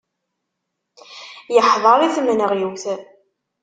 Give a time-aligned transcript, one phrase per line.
[1.53, 2.85] Yeḥḍer i tmenɣiwt.